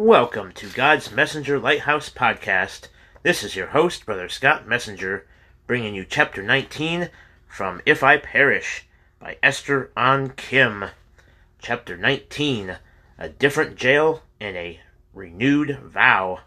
Welcome 0.00 0.52
to 0.52 0.66
God's 0.70 1.12
Messenger 1.12 1.58
Lighthouse 1.58 2.08
Podcast. 2.08 2.88
This 3.22 3.42
is 3.42 3.54
your 3.54 3.66
host, 3.66 4.06
Brother 4.06 4.30
Scott 4.30 4.66
Messenger, 4.66 5.26
bringing 5.66 5.94
you 5.94 6.06
Chapter 6.06 6.42
19 6.42 7.10
from 7.46 7.82
If 7.84 8.02
I 8.02 8.16
Perish 8.16 8.86
by 9.18 9.36
Esther 9.42 9.92
Ahn 9.98 10.30
Kim. 10.30 10.86
Chapter 11.58 11.98
19 11.98 12.78
A 13.18 13.28
Different 13.28 13.76
Jail 13.76 14.22
and 14.40 14.56
a 14.56 14.80
Renewed 15.12 15.78
Vow. 15.80 16.40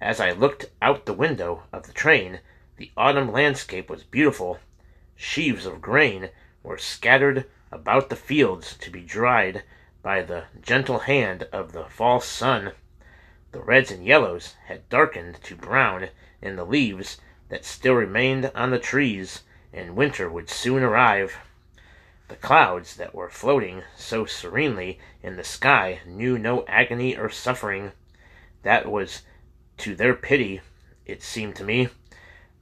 As 0.00 0.20
I 0.20 0.30
looked 0.30 0.66
out 0.80 1.06
the 1.06 1.12
window 1.12 1.64
of 1.72 1.88
the 1.88 1.92
train, 1.92 2.38
the 2.76 2.92
autumn 2.96 3.32
landscape 3.32 3.90
was 3.90 4.04
beautiful. 4.04 4.60
Sheaves 5.16 5.66
of 5.66 5.82
grain 5.82 6.28
were 6.62 6.78
scattered 6.78 7.46
about 7.72 8.10
the 8.10 8.16
fields 8.16 8.76
to 8.76 8.92
be 8.92 9.00
dried 9.00 9.64
by 10.02 10.22
the 10.22 10.44
gentle 10.60 11.00
hand 11.00 11.46
of 11.52 11.72
the 11.72 11.84
fall 11.84 12.20
sun. 12.20 12.72
The 13.52 13.60
reds 13.60 13.90
and 13.90 14.04
yellows 14.04 14.54
had 14.66 14.88
darkened 14.88 15.42
to 15.42 15.56
brown 15.56 16.08
in 16.40 16.56
the 16.56 16.64
leaves 16.64 17.18
that 17.48 17.64
still 17.64 17.94
remained 17.94 18.50
on 18.54 18.70
the 18.70 18.78
trees, 18.78 19.42
and 19.72 19.96
winter 19.96 20.30
would 20.30 20.48
soon 20.48 20.82
arrive. 20.82 21.36
The 22.28 22.36
clouds 22.36 22.94
that 22.96 23.14
were 23.14 23.28
floating 23.28 23.82
so 23.96 24.24
serenely 24.24 25.00
in 25.22 25.36
the 25.36 25.44
sky 25.44 26.00
knew 26.06 26.38
no 26.38 26.64
agony 26.66 27.16
or 27.16 27.28
suffering. 27.28 27.92
That 28.62 28.88
was 28.88 29.22
to 29.78 29.96
their 29.96 30.14
pity, 30.14 30.60
it 31.04 31.22
seemed 31.22 31.56
to 31.56 31.64
me. 31.64 31.88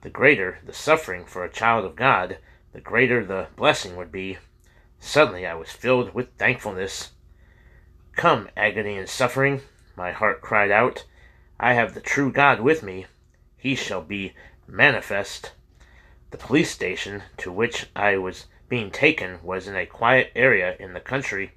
The 0.00 0.10
greater 0.10 0.58
the 0.64 0.72
suffering 0.72 1.27
for 1.27 1.44
a 1.44 1.50
child 1.50 1.84
of 1.84 1.96
God, 1.96 2.38
the 2.72 2.80
greater 2.80 3.24
the 3.24 3.48
blessing 3.56 3.94
would 3.96 4.10
be. 4.10 4.38
Suddenly 5.00 5.46
I 5.46 5.55
was 5.55 5.70
filled 5.70 6.14
with 6.14 6.32
thankfulness. 6.38 7.12
Come, 8.18 8.48
agony 8.56 8.98
and 8.98 9.08
suffering, 9.08 9.60
my 9.95 10.10
heart 10.10 10.40
cried 10.40 10.72
out. 10.72 11.04
I 11.60 11.74
have 11.74 11.95
the 11.95 12.00
true 12.00 12.32
God 12.32 12.58
with 12.58 12.82
me. 12.82 13.06
He 13.56 13.77
shall 13.77 14.02
be 14.02 14.34
manifest. 14.66 15.52
The 16.33 16.36
police 16.36 16.69
station 16.69 17.22
to 17.36 17.52
which 17.52 17.86
I 17.94 18.16
was 18.16 18.46
being 18.69 18.91
taken 18.91 19.39
was 19.44 19.69
in 19.69 19.77
a 19.77 19.86
quiet 19.86 20.33
area 20.34 20.74
in 20.80 20.94
the 20.94 21.00
country. 21.00 21.52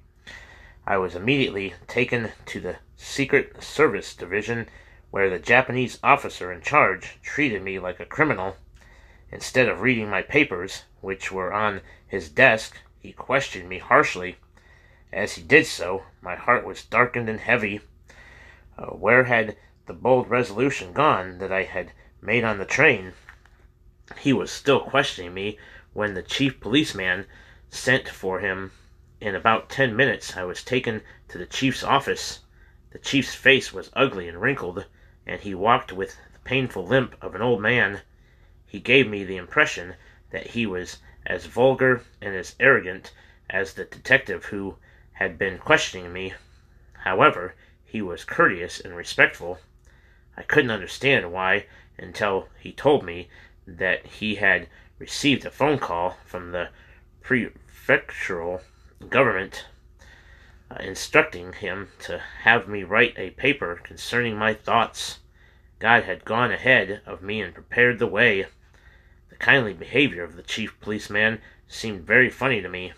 I 0.86 0.98
was 0.98 1.16
immediately 1.16 1.74
taken 1.88 2.30
to 2.46 2.60
the 2.60 2.76
Secret 2.94 3.60
Service 3.60 4.14
Division 4.14 4.68
where 5.10 5.28
the 5.28 5.40
Japanese 5.40 5.98
officer 6.00 6.52
in 6.52 6.60
charge 6.60 7.18
treated 7.24 7.64
me 7.64 7.80
like 7.80 7.98
a 7.98 8.06
criminal. 8.06 8.56
Instead 9.32 9.68
of 9.68 9.80
reading 9.80 10.08
my 10.08 10.22
papers, 10.22 10.84
which 11.00 11.32
were 11.32 11.52
on 11.52 11.80
his 12.06 12.28
desk, 12.28 12.76
he 13.00 13.10
questioned 13.10 13.68
me 13.68 13.78
harshly. 13.78 14.36
As 15.12 15.34
he 15.34 15.42
did 15.42 15.66
so, 15.66 16.06
my 16.22 16.36
heart 16.36 16.64
was 16.64 16.86
darkened 16.86 17.28
and 17.28 17.38
heavy. 17.38 17.82
Uh, 18.78 18.86
where 18.86 19.24
had 19.24 19.58
the 19.84 19.92
bold 19.92 20.30
resolution 20.30 20.94
gone 20.94 21.36
that 21.36 21.52
I 21.52 21.64
had 21.64 21.92
made 22.22 22.44
on 22.44 22.56
the 22.56 22.64
train? 22.64 23.12
He 24.18 24.32
was 24.32 24.50
still 24.50 24.80
questioning 24.80 25.34
me 25.34 25.58
when 25.92 26.14
the 26.14 26.22
chief 26.22 26.60
policeman 26.60 27.26
sent 27.68 28.08
for 28.08 28.40
him. 28.40 28.72
In 29.20 29.34
about 29.34 29.68
ten 29.68 29.94
minutes 29.94 30.34
I 30.34 30.44
was 30.44 30.64
taken 30.64 31.02
to 31.28 31.36
the 31.36 31.44
chief's 31.44 31.84
office. 31.84 32.40
The 32.92 32.98
chief's 32.98 33.34
face 33.34 33.70
was 33.70 33.90
ugly 33.92 34.28
and 34.28 34.40
wrinkled 34.40 34.86
and 35.26 35.42
he 35.42 35.54
walked 35.54 35.92
with 35.92 36.16
the 36.32 36.38
painful 36.38 36.86
limp 36.86 37.16
of 37.20 37.34
an 37.34 37.42
old 37.42 37.60
man. 37.60 38.00
He 38.66 38.80
gave 38.80 39.06
me 39.06 39.24
the 39.24 39.36
impression 39.36 39.96
that 40.30 40.48
he 40.48 40.64
was 40.64 41.00
as 41.26 41.44
vulgar 41.44 42.02
and 42.22 42.34
as 42.34 42.56
arrogant 42.58 43.12
as 43.50 43.74
the 43.74 43.84
detective 43.84 44.46
who 44.46 44.78
had 45.14 45.38
been 45.38 45.58
questioning 45.58 46.12
me. 46.12 46.34
However, 47.04 47.54
he 47.84 48.00
was 48.00 48.24
courteous 48.24 48.80
and 48.80 48.96
respectful. 48.96 49.58
I 50.36 50.42
couldn't 50.42 50.70
understand 50.70 51.32
why 51.32 51.66
until 51.98 52.48
he 52.58 52.72
told 52.72 53.04
me 53.04 53.28
that 53.66 54.06
he 54.06 54.36
had 54.36 54.68
received 54.98 55.44
a 55.44 55.50
phone 55.50 55.78
call 55.78 56.16
from 56.24 56.52
the 56.52 56.70
prefectural 57.22 58.62
government 59.08 59.66
uh, 60.70 60.76
instructing 60.82 61.52
him 61.52 61.88
to 61.98 62.22
have 62.42 62.68
me 62.68 62.82
write 62.82 63.14
a 63.18 63.30
paper 63.30 63.80
concerning 63.82 64.36
my 64.36 64.54
thoughts. 64.54 65.18
God 65.78 66.04
had 66.04 66.24
gone 66.24 66.52
ahead 66.52 67.02
of 67.04 67.22
me 67.22 67.40
and 67.40 67.52
prepared 67.52 67.98
the 67.98 68.06
way. 68.06 68.46
The 69.28 69.36
kindly 69.36 69.74
behavior 69.74 70.22
of 70.22 70.36
the 70.36 70.42
chief 70.42 70.78
policeman 70.80 71.40
seemed 71.68 72.06
very 72.06 72.30
funny 72.30 72.62
to 72.62 72.68
me. 72.68 72.92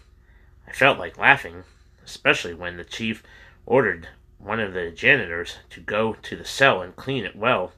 I 0.69 0.73
felt 0.73 0.99
like 0.99 1.19
laughing, 1.19 1.65
especially 2.05 2.55
when 2.55 2.77
the 2.77 2.85
chief 2.85 3.23
ordered 3.67 4.09
one 4.39 4.61
of 4.61 4.75
the 4.75 4.91
janitors 4.91 5.57
to 5.71 5.81
go 5.81 6.15
to 6.15 6.37
the 6.37 6.45
cell 6.45 6.83
and 6.83 6.97
clean 6.97 7.25
it 7.25 7.37
well. 7.37 7.73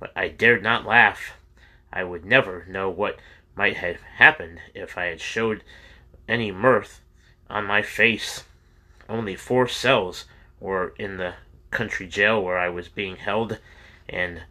But 0.00 0.12
I 0.16 0.28
dared 0.28 0.62
not 0.62 0.86
laugh. 0.86 1.34
I 1.92 2.04
would 2.04 2.24
never 2.24 2.64
know 2.66 2.88
what 2.88 3.18
might 3.54 3.76
have 3.76 4.00
happened 4.16 4.60
if 4.74 4.96
I 4.96 5.06
had 5.06 5.20
showed 5.20 5.62
any 6.26 6.50
mirth 6.50 7.00
on 7.50 7.64
my 7.66 7.82
face. 7.82 8.44
Only 9.08 9.36
four 9.36 9.68
cells 9.68 10.24
were 10.58 10.94
in 10.98 11.18
the 11.18 11.34
country 11.70 12.06
jail 12.06 12.42
where 12.42 12.58
I 12.58 12.68
was 12.68 12.88
being 12.88 13.16
held, 13.16 13.58
and 14.08 14.42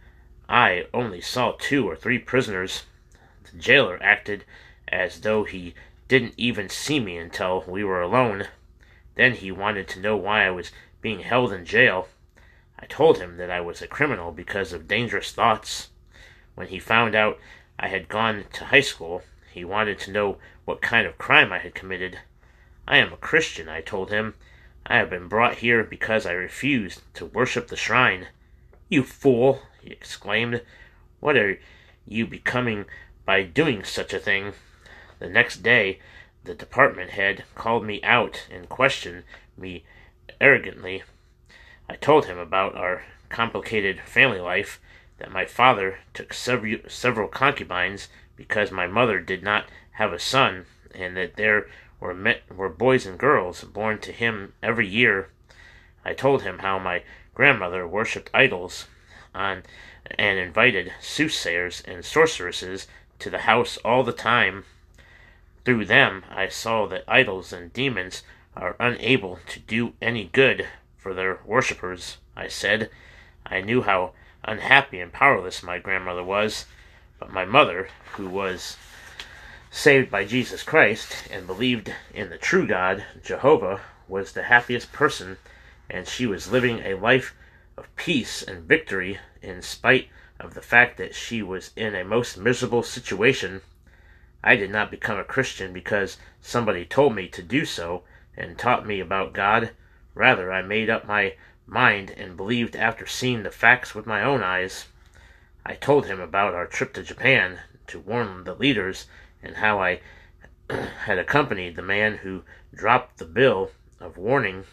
I 0.48 0.86
only 0.94 1.22
saw 1.22 1.54
two 1.54 1.90
or 1.90 1.96
three 1.96 2.20
prisoners. 2.20 2.84
The 3.52 3.58
jailer 3.58 3.98
acted 4.02 4.44
as 4.88 5.22
though 5.22 5.44
he 5.46 5.74
didn't 6.08 6.34
even 6.38 6.70
see 6.70 7.00
me 7.00 7.18
until 7.18 7.64
we 7.68 7.84
were 7.84 8.02
alone. 8.02 8.48
Then 9.16 9.34
he 9.34 9.52
wanted 9.52 9.88
to 9.90 10.00
know 10.00 10.16
why 10.16 10.46
I 10.46 10.52
was 10.52 10.72
being 11.02 11.20
held 11.20 11.52
in 11.52 11.66
jail. 11.66 12.08
I 12.80 12.86
told 12.86 13.18
him 13.18 13.38
that 13.38 13.52
I 13.52 13.62
was 13.62 13.82
a 13.82 13.88
criminal 13.88 14.32
because 14.32 14.74
of 14.74 14.88
dangerous 14.88 15.32
thoughts. 15.32 15.90
When 16.56 16.68
he 16.68 16.80
found 16.80 17.16
out 17.16 17.40
I 17.78 17.88
had 17.88 18.10
gone 18.10 18.46
to 18.54 18.66
high 18.66 18.82
school, 18.82 19.24
he 19.52 19.66
wanted 19.66 20.00
to 20.00 20.12
know 20.12 20.38
what 20.66 20.82
kind 20.82 21.06
of 21.06 21.18
crime 21.18 21.52
I 21.52 21.60
had 21.60 21.76
committed. 21.76 22.20
I 22.88 22.98
am 22.98 23.14
a 23.14 23.18
Christian, 23.18 23.70
I 23.70 23.82
told 23.82 24.12
him, 24.12 24.36
I 24.86 24.98
have 24.98 25.10
been 25.10 25.28
brought 25.28 25.58
here 25.58 25.84
because 25.84 26.26
I 26.26 26.32
refused 26.32 27.02
to 27.16 27.26
worship 27.26 27.68
the 27.68 27.76
shrine. 27.76 28.28
You 28.90 29.04
fool! 29.04 29.62
he 29.82 29.92
exclaimed. 29.92 30.62
What 31.20 31.38
are 31.38 31.60
you 32.08 32.26
becoming 32.26 32.86
by 33.26 33.44
doing 33.44 33.84
such 33.84 34.14
a 34.14 34.20
thing? 34.20 34.54
The 35.20 35.30
next 35.30 35.58
day, 35.58 36.00
the 36.44 36.56
department 36.56 37.12
head 37.12 37.44
called 37.56 37.86
me 37.86 38.02
out 38.04 38.48
and 38.52 38.68
questioned 38.68 39.24
me 39.58 39.84
arrogantly. 40.40 41.04
I 41.88 41.96
told 41.96 42.26
him 42.26 42.38
about 42.38 42.76
our 42.76 43.04
complicated 43.30 44.02
family 44.06 44.40
life, 44.40 44.80
that 45.18 45.32
my 45.32 45.46
father 45.46 46.00
took 46.14 46.34
several, 46.34 47.28
concubines 47.28 48.08
because 48.36 48.72
my 48.72 48.88
mother 48.88 49.20
did 49.20 49.44
not 49.44 49.66
have 49.92 50.12
a 50.12 50.20
son, 50.20 50.66
and 50.96 51.16
that 51.16 51.36
there 51.36 51.68
were 52.00 52.14
met, 52.14 52.42
were 52.52 52.70
boys 52.70 53.06
and 53.06 53.20
girls 53.20 53.64
born 53.64 54.00
to 54.00 54.12
him 54.12 54.54
every 54.64 54.88
year. 54.88 55.30
I 56.04 56.14
told 56.14 56.42
him 56.42 56.60
how 56.60 56.80
my 56.80 57.04
grandmother 57.36 57.88
worshipped 57.88 58.32
idols 58.34 58.88
on 59.36 59.64
and 60.18 60.40
invited 60.40 60.92
soothsayers 61.00 61.82
and 61.86 62.04
sorceresses 62.04 62.88
to 63.20 63.30
the 63.30 63.40
house 63.40 63.78
all 63.86 64.04
the 64.04 64.12
time. 64.12 64.66
Through 65.64 65.86
them 65.86 66.24
I 66.30 66.48
saw 66.48 66.88
that 66.88 67.04
idols 67.08 67.54
and 67.54 67.72
demons 67.72 68.24
are 68.56 68.76
unable 68.80 69.40
to 69.48 69.60
do 69.60 69.94
any 70.02 70.26
good 70.26 70.68
for 70.98 71.14
their 71.14 71.40
worshippers. 71.46 72.18
I 72.36 72.48
said 72.48 72.90
I 73.46 73.62
knew 73.62 73.82
how 73.84 74.14
unhappy 74.44 75.00
and 75.00 75.12
powerless 75.14 75.62
my 75.62 75.78
grandmother 75.78 76.24
was, 76.24 76.66
but 77.20 77.32
my 77.32 77.46
mother, 77.46 77.90
who 78.14 78.28
was 78.28 78.78
saved 79.70 80.10
by 80.10 80.26
Jesus 80.26 80.64
Christ 80.64 81.28
and 81.32 81.48
believed 81.48 81.94
in 82.14 82.30
the 82.30 82.38
true 82.38 82.68
God, 82.68 83.06
Jehovah, 83.24 83.82
was 84.08 84.32
the 84.32 84.44
happiest 84.44 84.92
person, 84.92 85.38
and 85.90 86.08
she 86.08 86.26
was 86.26 86.52
living 86.52 86.80
a 86.80 86.96
life 86.96 87.36
of 87.78 87.96
peace 87.96 88.42
and 88.42 88.64
victory 88.64 89.20
in 89.42 89.62
spite 89.62 90.10
of 90.40 90.54
the 90.56 90.62
fact 90.62 90.98
that 90.98 91.16
she 91.16 91.42
was 91.42 91.72
in 91.76 91.96
a 91.96 92.04
most 92.04 92.38
miserable 92.38 92.84
situation. 92.84 93.62
I 94.44 94.56
did 94.56 94.72
not 94.72 94.90
become 94.90 95.20
a 95.20 95.24
Christian 95.24 95.72
because 95.72 96.18
somebody 96.42 96.84
told 96.84 97.16
me 97.16 97.28
to 97.28 97.44
do 97.44 97.64
so 97.64 98.04
and 98.36 98.58
taught 98.58 98.88
me 98.88 99.00
about 99.00 99.34
God. 99.34 99.72
Rather, 100.16 100.52
I 100.52 100.64
made 100.64 100.90
up 100.90 101.06
my 101.06 101.36
mind 101.68 102.10
and 102.12 102.36
believed 102.36 102.76
after 102.76 103.06
seeing 103.06 103.44
the 103.44 103.52
facts 103.52 103.94
with 103.94 104.08
my 104.08 104.24
own 104.24 104.42
eyes. 104.42 104.88
I 105.64 105.76
told 105.76 106.08
him 106.08 106.20
about 106.20 106.56
our 106.56 106.66
trip 106.66 106.94
to 106.94 107.04
Japan 107.04 107.60
to 107.88 108.00
warn 108.00 108.44
the 108.44 108.56
leaders 108.56 109.06
and 109.44 109.58
how 109.58 109.80
I 109.80 110.02
had 111.06 111.20
accompanied 111.20 111.76
the 111.76 111.84
man 111.84 112.18
who 112.18 112.44
dropped 112.74 113.18
the 113.20 113.26
bill 113.26 113.72
of 114.00 114.18
warning. 114.18 114.66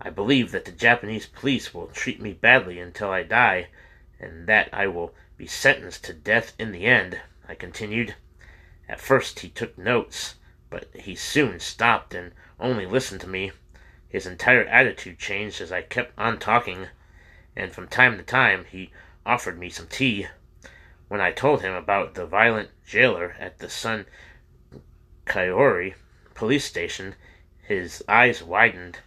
I 0.00 0.10
believe 0.10 0.52
that 0.52 0.66
the 0.66 0.72
Japanese 0.72 1.26
police 1.26 1.74
will 1.74 1.88
treat 1.88 2.20
me 2.20 2.32
badly 2.32 2.78
until 2.78 3.10
I 3.10 3.24
die, 3.24 3.68
and 4.20 4.46
that 4.46 4.68
I 4.72 4.86
will 4.86 5.14
be 5.36 5.46
sentenced 5.46 6.04
to 6.04 6.12
death 6.12 6.52
in 6.58 6.70
the 6.70 6.84
end, 6.84 7.20
I 7.48 7.54
continued. 7.54 8.14
At 8.88 9.00
first 9.00 9.40
he 9.40 9.48
took 9.48 9.78
notes, 9.78 10.34
but 10.70 10.88
he 10.94 11.14
soon 11.14 11.60
stopped 11.60 12.14
and 12.14 12.32
only 12.60 12.86
listened 12.86 13.20
to 13.22 13.28
me. 13.28 13.52
His 14.08 14.26
entire 14.26 14.64
attitude 14.64 15.18
changed 15.18 15.60
as 15.60 15.72
I 15.72 15.82
kept 15.82 16.12
on 16.18 16.38
talking, 16.38 16.88
and 17.56 17.72
from 17.72 17.88
time 17.88 18.16
to 18.18 18.22
time 18.22 18.66
he 18.70 18.92
offered 19.26 19.58
me 19.58 19.70
some 19.70 19.86
tea. 19.86 20.26
When 21.08 21.20
I 21.20 21.32
told 21.32 21.62
him 21.62 21.74
about 21.74 22.14
the 22.14 22.26
violent 22.26 22.70
jailer 22.86 23.36
at 23.38 23.58
the 23.58 23.68
Sun 23.68 24.06
Kaori 25.26 25.94
police 26.34 26.64
station, 26.64 27.14
his 27.62 28.04
eyes 28.08 28.42
widened. 28.42 28.98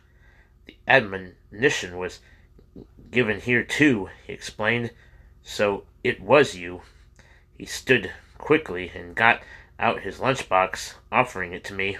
The 0.66 0.76
admonition 0.88 1.98
was 1.98 2.20
given 3.12 3.40
here 3.40 3.64
too, 3.64 4.10
he 4.26 4.34
explained. 4.34 4.92
So 5.44 5.86
it 6.04 6.20
was 6.20 6.56
you. 6.56 6.82
He 7.58 7.66
stood 7.66 8.12
quickly 8.38 8.92
and 8.94 9.16
got 9.16 9.42
out 9.80 10.02
his 10.02 10.20
lunchbox, 10.20 10.94
offering 11.12 11.54
it 11.54 11.64
to 11.66 11.74
me. 11.74 11.98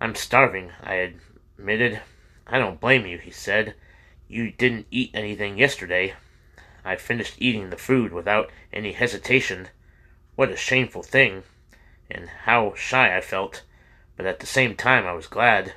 I'm 0.00 0.14
starving, 0.14 0.72
I 0.82 1.12
admitted. 1.58 2.00
I 2.46 2.58
don't 2.58 2.80
blame 2.80 3.06
you, 3.06 3.18
he 3.18 3.30
said. 3.30 3.74
You 4.28 4.50
didn't 4.50 4.86
eat 4.90 5.10
anything 5.14 5.58
yesterday. 5.58 6.14
I 6.84 6.96
finished 6.96 7.36
eating 7.38 7.70
the 7.70 7.76
food 7.76 8.12
without 8.12 8.50
any 8.72 8.92
hesitation. 8.92 9.68
What 10.34 10.50
a 10.50 10.56
shameful 10.56 11.02
thing, 11.02 11.44
and 12.10 12.28
how 12.44 12.74
shy 12.74 13.16
I 13.16 13.20
felt, 13.20 13.62
but 14.16 14.26
at 14.26 14.40
the 14.40 14.46
same 14.46 14.74
time 14.74 15.06
I 15.06 15.12
was 15.12 15.26
glad. 15.26 15.74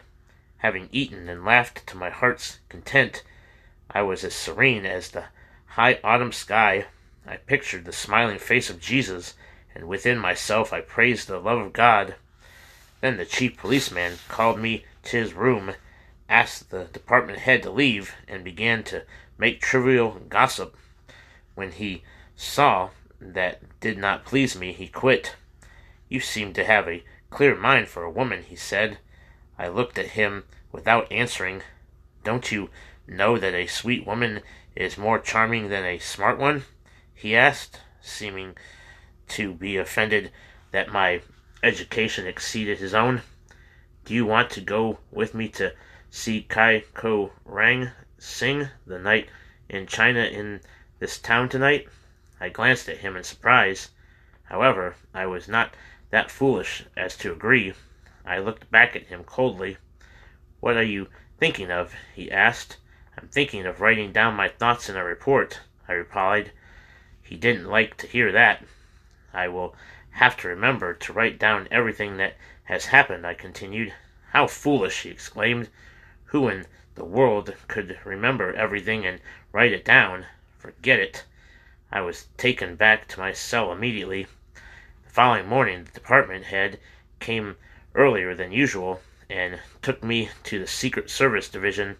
Having 0.57 0.89
eaten 0.91 1.29
and 1.29 1.45
laughed 1.45 1.85
to 1.87 1.97
my 1.97 2.09
heart's 2.09 2.59
content, 2.69 3.23
I 3.91 4.01
was 4.01 4.23
as 4.23 4.33
serene 4.33 4.85
as 4.85 5.11
the 5.11 5.25
high 5.67 5.99
autumn 6.03 6.31
sky. 6.31 6.85
I 7.27 7.37
pictured 7.37 7.85
the 7.85 7.91
smiling 7.91 8.39
face 8.39 8.69
of 8.69 8.79
Jesus, 8.79 9.35
and 9.75 9.87
within 9.87 10.17
myself 10.17 10.71
I 10.71 10.81
praised 10.81 11.27
the 11.27 11.39
love 11.39 11.59
of 11.59 11.73
God. 11.73 12.15
Then 13.01 13.17
the 13.17 13.25
chief 13.25 13.57
policeman 13.57 14.13
called 14.29 14.59
me 14.59 14.85
to 15.03 15.17
his 15.17 15.33
room, 15.33 15.73
asked 16.29 16.71
the 16.71 16.85
department 16.85 17.39
head 17.39 17.61
to 17.63 17.69
leave, 17.69 18.15
and 18.27 18.43
began 18.43 18.83
to 18.85 19.03
make 19.37 19.61
trivial 19.61 20.21
gossip. 20.29 20.75
When 21.53 21.71
he 21.71 22.03
saw 22.35 22.89
that 23.19 23.79
did 23.79 23.97
not 23.97 24.25
please 24.25 24.57
me, 24.57 24.73
he 24.73 24.87
quit. 24.87 25.35
You 26.09 26.19
seem 26.19 26.53
to 26.53 26.63
have 26.63 26.87
a 26.87 27.03
clear 27.29 27.55
mind 27.55 27.87
for 27.87 28.03
a 28.03 28.09
woman, 28.09 28.43
he 28.43 28.55
said. 28.55 28.99
I 29.57 29.67
looked 29.67 29.97
at 29.97 30.11
him 30.11 30.45
without 30.71 31.11
answering. 31.11 31.61
Don't 32.23 32.51
you 32.51 32.69
know 33.07 33.37
that 33.37 33.53
a 33.53 33.67
sweet 33.67 34.05
woman 34.07 34.41
is 34.75 34.97
more 34.97 35.19
charming 35.19 35.69
than 35.69 35.85
a 35.85 35.99
smart 35.99 36.37
one? 36.39 36.63
he 37.13 37.35
asked, 37.35 37.79
seeming 38.01 38.55
to 39.29 39.53
be 39.53 39.77
offended 39.77 40.31
that 40.71 40.91
my 40.91 41.21
education 41.63 42.27
exceeded 42.27 42.77
his 42.77 42.93
own. 42.93 43.21
Do 44.05 44.13
you 44.13 44.25
want 44.25 44.49
to 44.51 44.61
go 44.61 44.99
with 45.11 45.33
me 45.33 45.49
to 45.49 45.73
see 46.09 46.43
Kai 46.43 46.83
Ko 46.93 47.31
Rang 47.43 47.89
sing 48.17 48.69
the 48.85 48.99
night 48.99 49.29
in 49.67 49.87
China 49.87 50.21
in 50.21 50.61
this 50.99 51.17
town 51.17 51.49
tonight? 51.49 51.87
I 52.39 52.49
glanced 52.49 52.87
at 52.87 52.97
him 52.97 53.15
in 53.15 53.23
surprise. 53.23 53.89
However, 54.43 54.95
I 55.13 55.25
was 55.25 55.47
not 55.47 55.73
that 56.11 56.29
foolish 56.29 56.83
as 56.95 57.17
to 57.17 57.31
agree. 57.31 57.73
I 58.25 58.37
looked 58.39 58.69
back 58.69 58.95
at 58.95 59.07
him 59.07 59.23
coldly. 59.23 59.77
What 60.59 60.77
are 60.77 60.83
you 60.83 61.07
thinking 61.39 61.71
of? 61.71 61.95
he 62.13 62.31
asked. 62.31 62.77
I'm 63.17 63.27
thinking 63.27 63.65
of 63.65 63.81
writing 63.81 64.11
down 64.11 64.35
my 64.35 64.49
thoughts 64.49 64.89
in 64.89 64.95
a 64.95 65.03
report, 65.03 65.61
I 65.87 65.93
replied. 65.93 66.51
He 67.21 67.35
didn't 67.35 67.65
like 67.65 67.97
to 67.97 68.07
hear 68.07 68.31
that. 68.31 68.63
I 69.35 69.49
will 69.49 69.75
have 70.11 70.37
to 70.37 70.47
remember 70.47 70.93
to 70.93 71.13
write 71.13 71.37
down 71.37 71.67
everything 71.69 72.15
that 72.17 72.37
has 72.63 72.85
happened, 72.85 73.27
I 73.27 73.33
continued. 73.33 73.93
How 74.31 74.47
foolish, 74.47 75.01
he 75.01 75.09
exclaimed. 75.09 75.69
Who 76.27 76.47
in 76.47 76.65
the 76.95 77.03
world 77.03 77.53
could 77.67 77.99
remember 78.05 78.53
everything 78.53 79.05
and 79.05 79.19
write 79.51 79.73
it 79.73 79.83
down? 79.83 80.25
Forget 80.57 80.99
it. 80.99 81.25
I 81.91 82.01
was 82.01 82.27
taken 82.37 82.75
back 82.75 83.07
to 83.09 83.19
my 83.19 83.33
cell 83.33 83.71
immediately. 83.71 84.27
The 85.03 85.11
following 85.11 85.47
morning 85.47 85.83
the 85.83 85.91
department 85.91 86.45
head 86.45 86.79
came 87.19 87.57
earlier 87.93 88.33
than 88.35 88.51
usual 88.51 89.01
and 89.29 89.59
took 89.81 90.03
me 90.03 90.29
to 90.43 90.59
the 90.59 90.67
Secret 90.67 91.09
Service 91.09 91.49
division. 91.49 91.97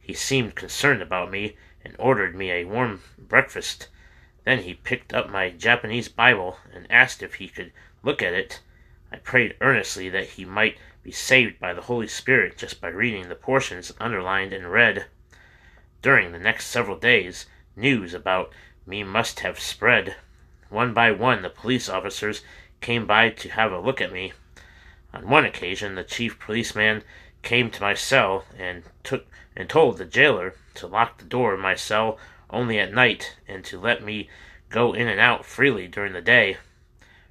He 0.00 0.14
seemed 0.14 0.54
concerned 0.54 1.02
about 1.02 1.30
me 1.30 1.56
and 1.84 1.96
ordered 1.98 2.34
me 2.34 2.50
a 2.50 2.64
warm 2.64 3.02
breakfast. 3.18 3.88
Then 4.48 4.62
he 4.62 4.72
picked 4.72 5.12
up 5.12 5.28
my 5.28 5.50
Japanese 5.50 6.08
Bible 6.08 6.58
and 6.72 6.90
asked 6.90 7.22
if 7.22 7.34
he 7.34 7.48
could 7.48 7.70
look 8.02 8.22
at 8.22 8.32
it. 8.32 8.62
I 9.12 9.16
prayed 9.16 9.58
earnestly 9.60 10.08
that 10.08 10.30
he 10.30 10.46
might 10.46 10.78
be 11.02 11.12
saved 11.12 11.60
by 11.60 11.74
the 11.74 11.82
Holy 11.82 12.08
Spirit 12.08 12.56
just 12.56 12.80
by 12.80 12.88
reading 12.88 13.28
the 13.28 13.34
portions 13.34 13.92
underlined 14.00 14.54
in 14.54 14.66
red. 14.66 15.04
During 16.00 16.32
the 16.32 16.38
next 16.38 16.68
several 16.68 16.96
days, 16.96 17.44
news 17.76 18.14
about 18.14 18.50
me 18.86 19.04
must 19.04 19.40
have 19.40 19.60
spread. 19.60 20.16
One 20.70 20.94
by 20.94 21.10
one, 21.12 21.42
the 21.42 21.50
police 21.50 21.90
officers 21.90 22.40
came 22.80 23.06
by 23.06 23.28
to 23.28 23.50
have 23.50 23.70
a 23.70 23.78
look 23.78 24.00
at 24.00 24.14
me. 24.14 24.32
On 25.12 25.28
one 25.28 25.44
occasion, 25.44 25.94
the 25.94 26.04
chief 26.04 26.40
policeman 26.40 27.04
came 27.42 27.70
to 27.70 27.82
my 27.82 27.92
cell 27.92 28.46
and 28.56 28.84
took 29.04 29.26
and 29.54 29.68
told 29.68 29.98
the 29.98 30.06
jailer 30.06 30.54
to 30.76 30.86
lock 30.86 31.18
the 31.18 31.26
door 31.26 31.52
of 31.52 31.60
my 31.60 31.74
cell 31.74 32.18
only 32.50 32.78
at 32.78 32.92
night, 32.92 33.36
and 33.46 33.64
to 33.64 33.78
let 33.78 34.02
me 34.02 34.28
go 34.70 34.92
in 34.92 35.08
and 35.08 35.20
out 35.20 35.44
freely 35.44 35.86
during 35.86 36.12
the 36.12 36.20
day. 36.20 36.56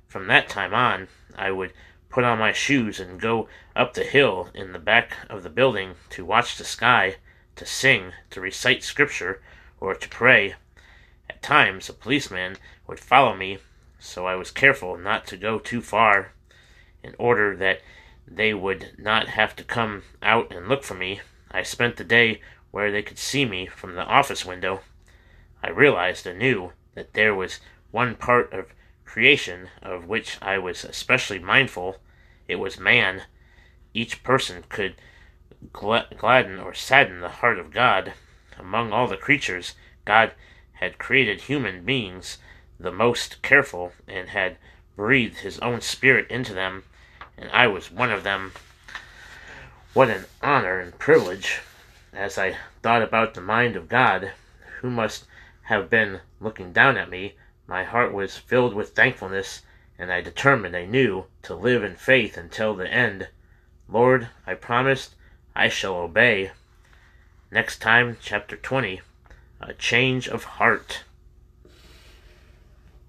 From 0.08 0.28
that 0.28 0.50
time 0.50 0.74
on, 0.74 1.08
I 1.36 1.52
would 1.52 1.74
put 2.10 2.24
on 2.24 2.40
my 2.40 2.52
shoes 2.52 3.00
and 3.00 3.20
go 3.20 3.48
up 3.76 3.94
the 3.94 4.04
hill 4.04 4.50
in 4.54 4.72
the 4.72 4.80
back 4.80 5.18
of 5.30 5.44
the 5.44 5.50
building 5.50 5.96
to 6.12 6.26
watch 6.26 6.58
the 6.58 6.64
sky, 6.64 7.18
to 7.56 7.66
sing, 7.66 8.12
to 8.30 8.42
recite 8.42 8.84
scripture, 8.84 9.42
or 9.80 9.94
to 9.94 10.10
pray. 10.10 10.56
At 11.30 11.42
times, 11.42 11.90
a 11.90 11.94
policeman 11.94 12.58
would 12.88 13.00
follow 13.00 13.36
me, 13.36 13.60
so 14.00 14.26
I 14.26 14.36
was 14.36 14.52
careful 14.52 14.98
not 14.98 15.28
to 15.28 15.38
go 15.38 15.60
too 15.60 15.82
far, 15.82 16.32
in 17.04 17.14
order 17.20 17.56
that 17.58 17.82
they 18.28 18.54
would 18.54 18.94
not 18.98 19.28
have 19.30 19.56
to 19.56 19.64
come 19.64 20.04
out 20.22 20.54
and 20.54 20.68
look 20.68 20.84
for 20.84 20.96
me. 20.96 21.22
I 21.52 21.64
spent 21.64 21.98
the 21.98 22.04
day 22.04 22.42
where 22.72 22.92
they 22.92 23.02
could 23.02 23.18
see 23.18 23.46
me 23.46 23.68
from 23.68 23.96
the 23.96 24.06
office 24.06 24.46
window. 24.46 24.82
I 25.64 25.70
realized 25.70 26.28
anew 26.28 26.74
that 26.96 27.14
there 27.14 27.34
was 27.34 27.60
one 27.92 28.16
part 28.16 28.54
of 28.54 28.74
creation 29.06 29.70
of 29.82 30.06
which 30.06 30.38
I 30.42 30.58
was 30.58 30.84
especially 30.84 31.40
mindful. 31.40 31.98
It 32.48 32.58
was 32.58 32.80
man. 32.80 33.24
Each 33.94 34.24
person 34.24 34.64
could 34.70 34.96
gladden 35.74 36.60
or 36.60 36.74
sadden 36.74 37.22
the 37.22 37.30
heart 37.30 37.58
of 37.58 37.72
God. 37.72 38.14
Among 38.58 38.92
all 38.92 39.08
the 39.08 39.18
creatures, 39.18 39.76
God 40.06 40.34
had 40.74 40.98
created 41.00 41.42
human 41.42 41.84
beings 41.84 42.38
the 42.80 42.92
most 42.92 43.42
careful 43.42 43.94
and 44.08 44.30
had 44.30 44.58
breathed 44.96 45.40
his 45.40 45.60
own 45.60 45.82
spirit 45.82 46.30
into 46.30 46.54
them, 46.54 46.84
and 47.38 47.50
I 47.52 47.68
was 47.68 47.92
one 47.92 48.12
of 48.12 48.24
them. 48.24 48.54
What 49.94 50.10
an 50.10 50.26
honor 50.42 50.80
and 50.80 50.98
privilege! 51.00 51.62
As 52.14 52.38
I 52.38 52.58
thought 52.84 53.02
about 53.02 53.34
the 53.34 53.42
mind 53.42 53.76
of 53.76 53.90
God, 53.90 54.32
who 54.82 54.90
must 54.90 55.26
have 55.68 55.90
been 55.90 56.22
looking 56.40 56.72
down 56.72 56.96
at 56.96 57.10
me, 57.10 57.36
my 57.68 57.84
heart 57.84 58.14
was 58.14 58.38
filled 58.38 58.74
with 58.74 58.92
thankfulness, 58.92 59.64
and 60.00 60.14
I 60.14 60.22
determined 60.22 60.76
anew 60.76 61.26
to 61.44 61.56
live 61.56 61.84
in 61.84 61.96
faith 61.96 62.38
until 62.38 62.74
the 62.74 62.88
end. 62.90 63.28
Lord, 63.90 64.30
I 64.46 64.54
promised 64.54 65.16
I 65.54 65.68
shall 65.68 65.96
obey. 65.96 66.52
Next 67.52 67.80
time, 67.80 68.16
chapter 68.22 68.56
20 68.56 69.02
A 69.60 69.74
Change 69.74 70.30
of 70.30 70.46
Heart. 70.46 71.04